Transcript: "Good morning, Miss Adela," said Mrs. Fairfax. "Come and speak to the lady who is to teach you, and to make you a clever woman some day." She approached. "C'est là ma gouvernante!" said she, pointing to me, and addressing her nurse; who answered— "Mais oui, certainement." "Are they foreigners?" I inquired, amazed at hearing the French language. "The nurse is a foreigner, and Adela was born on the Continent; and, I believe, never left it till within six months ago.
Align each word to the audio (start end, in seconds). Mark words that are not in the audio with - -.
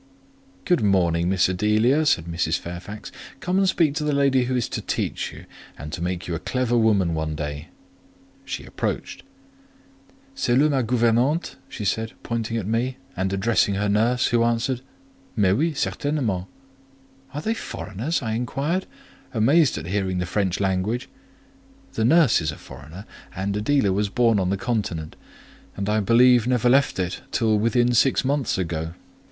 "Good 0.65 0.81
morning, 0.81 1.29
Miss 1.29 1.47
Adela," 1.47 2.07
said 2.07 2.25
Mrs. 2.25 2.57
Fairfax. 2.57 3.11
"Come 3.39 3.59
and 3.59 3.69
speak 3.69 3.93
to 3.93 4.03
the 4.03 4.13
lady 4.15 4.45
who 4.45 4.55
is 4.55 4.67
to 4.69 4.81
teach 4.81 5.31
you, 5.31 5.45
and 5.77 5.93
to 5.93 6.01
make 6.01 6.27
you 6.27 6.33
a 6.33 6.39
clever 6.39 6.75
woman 6.75 7.15
some 7.15 7.35
day." 7.35 7.67
She 8.43 8.65
approached. 8.65 9.21
"C'est 10.33 10.55
là 10.57 10.71
ma 10.71 10.81
gouvernante!" 10.81 11.55
said 11.69 12.09
she, 12.09 12.15
pointing 12.23 12.57
to 12.57 12.63
me, 12.63 12.97
and 13.15 13.31
addressing 13.31 13.75
her 13.75 13.87
nurse; 13.87 14.29
who 14.29 14.43
answered— 14.43 14.81
"Mais 15.35 15.53
oui, 15.53 15.71
certainement." 15.75 16.47
"Are 17.35 17.41
they 17.43 17.53
foreigners?" 17.53 18.23
I 18.23 18.31
inquired, 18.31 18.87
amazed 19.35 19.77
at 19.77 19.85
hearing 19.85 20.17
the 20.17 20.25
French 20.25 20.59
language. 20.59 21.09
"The 21.93 22.05
nurse 22.05 22.41
is 22.41 22.51
a 22.51 22.57
foreigner, 22.57 23.05
and 23.35 23.55
Adela 23.55 23.93
was 23.93 24.09
born 24.09 24.39
on 24.39 24.49
the 24.49 24.57
Continent; 24.57 25.15
and, 25.77 25.87
I 25.87 25.99
believe, 25.99 26.47
never 26.47 26.69
left 26.71 26.97
it 26.97 27.21
till 27.29 27.59
within 27.59 27.93
six 27.93 28.25
months 28.25 28.57
ago. 28.57 28.95